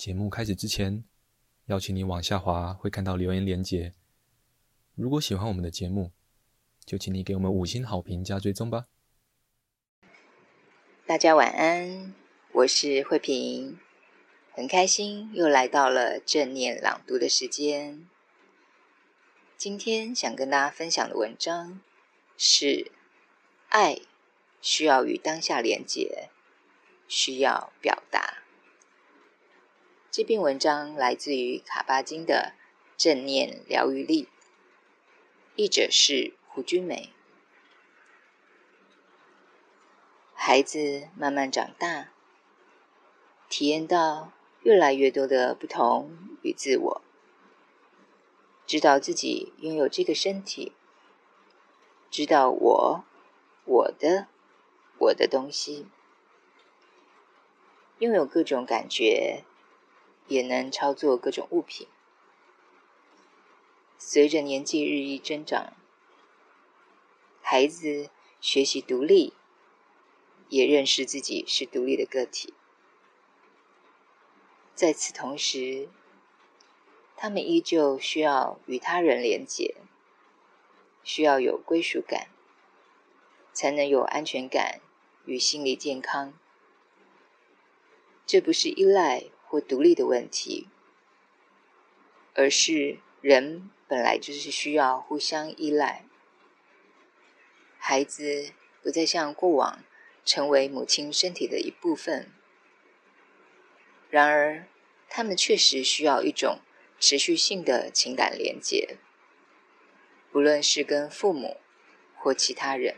[0.00, 1.04] 节目开始之前，
[1.66, 3.92] 邀请你往下滑，会看到留言连结。
[4.94, 6.10] 如果喜欢我们的节目，
[6.86, 8.86] 就请你给我们五星好评加追踪吧。
[11.06, 12.14] 大家晚安，
[12.52, 13.78] 我是慧萍，
[14.52, 18.08] 很开心又来到了正念朗读的时间。
[19.58, 21.82] 今天想跟大家分享的文章
[22.38, 22.90] 是：
[23.68, 24.00] 爱
[24.62, 26.30] 需要与当下连结，
[27.06, 28.19] 需要表达。
[30.12, 32.54] 这篇文章来自于卡巴金的
[33.00, 34.24] 《正念疗愈力》，
[35.54, 37.12] 译者是胡君梅。
[40.34, 42.08] 孩子慢慢长大，
[43.48, 44.32] 体验到
[44.64, 46.10] 越来越多的不同
[46.42, 47.02] 与自我，
[48.66, 50.72] 知道自己拥有这个身体，
[52.10, 53.04] 知道我、
[53.64, 54.26] 我的、
[54.98, 55.86] 我的东西，
[58.00, 59.44] 拥有各种感觉。
[60.30, 61.88] 也能操作各种物品。
[63.98, 65.72] 随着年纪日益增长，
[67.42, 68.08] 孩子
[68.40, 69.34] 学习独立，
[70.48, 72.54] 也认识自己是独立的个体。
[74.72, 75.88] 在此同时，
[77.16, 79.74] 他们依旧需要与他人连结，
[81.02, 82.28] 需要有归属感，
[83.52, 84.80] 才能有安全感
[85.24, 86.32] 与心理健康。
[88.24, 89.24] 这不是依赖。
[89.50, 90.68] 或独立的问题，
[92.34, 96.04] 而是人本来就是需要互相依赖。
[97.76, 99.82] 孩子不再像过往
[100.24, 102.30] 成为母亲身体的一部分，
[104.08, 104.68] 然而
[105.08, 106.60] 他们确实需要一种
[107.00, 108.98] 持续性的情感连结，
[110.30, 111.56] 不论是跟父母
[112.14, 112.94] 或其他人，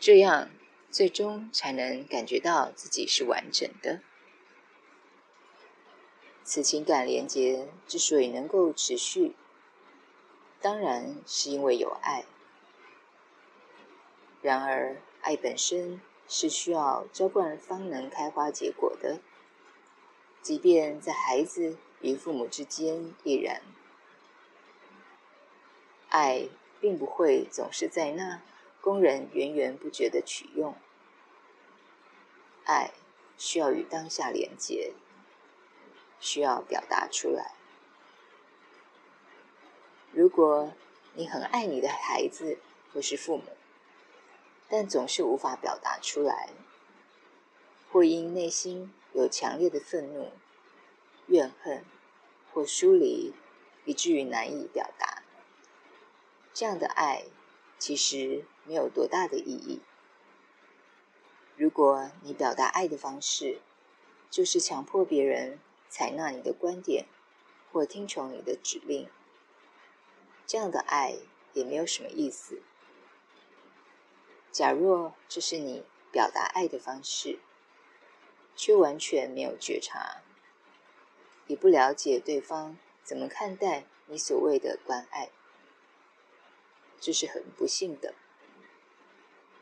[0.00, 0.50] 这样
[0.90, 4.02] 最终才能感觉到自己是完整的。
[6.48, 9.34] 此情感连结之所以能够持续，
[10.60, 12.24] 当然是因为有爱。
[14.42, 19.18] 然而，爱本身是需要浇灌方能开花结果的，
[20.40, 23.60] 即便在孩子与父母之间亦然。
[26.10, 26.48] 爱
[26.80, 28.40] 并不会总是在那
[28.80, 30.76] 供人源源不绝的取用，
[32.64, 32.92] 爱
[33.36, 34.92] 需要与当下连结。
[36.26, 37.52] 需要表达出来。
[40.10, 40.72] 如果
[41.14, 42.58] 你很爱你的孩子
[42.92, 43.44] 或是父母，
[44.68, 46.50] 但总是无法表达出来，
[47.92, 50.32] 或因内心有强烈的愤怒、
[51.28, 51.84] 怨恨
[52.52, 53.32] 或疏离，
[53.84, 55.22] 以至于难以表达，
[56.52, 57.26] 这样的爱
[57.78, 59.80] 其实没有多大的意义。
[61.56, 63.60] 如果你表达爱的方式
[64.28, 67.06] 就是强迫别人，采纳你的观点，
[67.72, 69.08] 或听从你的指令，
[70.46, 71.16] 这样的爱
[71.52, 72.62] 也没有什么意思。
[74.52, 77.38] 假若这是你表达爱的方式，
[78.54, 80.22] 却完全没有觉察，
[81.46, 85.30] 也不了解对方怎么看待你所谓的关爱，
[86.98, 88.14] 这是很不幸的，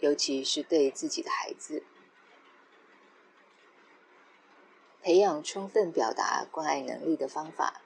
[0.01, 1.83] 尤其是对自己的孩子。
[5.05, 7.83] 培养充分表达关爱能力的方法，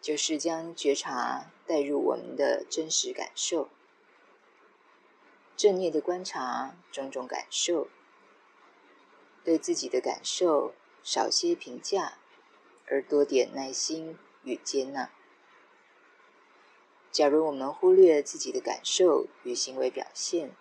[0.00, 3.68] 就是将觉察带入我们的真实感受，
[5.54, 7.88] 正念的观察种种感受，
[9.44, 10.72] 对自己的感受
[11.02, 12.14] 少些评价，
[12.86, 15.10] 而多点耐心与接纳。
[17.10, 20.56] 假如我们忽略自己的感受与行为表现，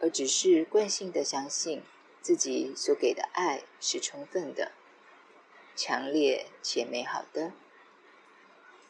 [0.00, 1.82] 而只是惯性的相信，
[2.28, 4.72] 自己所给的爱是充分的、
[5.74, 7.52] 强烈且美好的。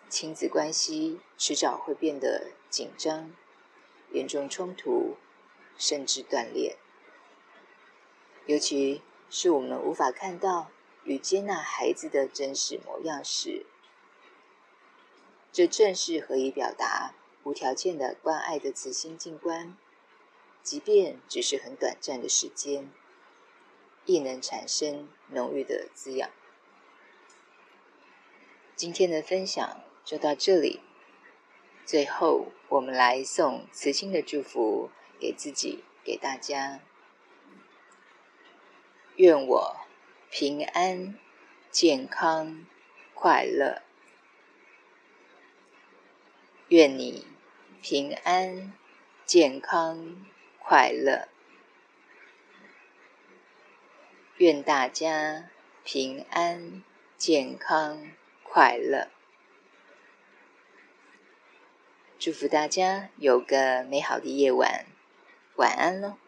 [0.08, 3.30] 亲子关系迟早会变得紧张、
[4.10, 5.18] 严重冲突，
[5.76, 6.78] 甚至断裂。
[8.46, 10.72] 尤其是我们无法看到
[11.04, 13.66] 与接纳孩子的真实模样时，
[15.52, 17.14] 这正是何以表达
[17.44, 19.76] 无条件的关爱的慈心静观，
[20.60, 22.90] 即便只是很短暂的时间。
[24.04, 26.30] 亦能产生浓郁的滋养。
[28.74, 30.80] 今天的分享就到这里。
[31.84, 36.80] 最后，我们来送慈心的祝福给自己，给大家。
[39.16, 39.76] 愿我
[40.30, 41.18] 平安、
[41.70, 42.66] 健康、
[43.14, 43.82] 快乐。
[46.68, 47.26] 愿你
[47.80, 48.72] 平安、
[49.24, 50.26] 健康、
[50.58, 51.28] 快乐。
[54.38, 55.50] 愿大家
[55.82, 56.84] 平安、
[57.16, 58.08] 健康、
[58.44, 59.08] 快乐。
[62.20, 64.86] 祝福大家有个美好的夜晚，
[65.56, 66.18] 晚安喽。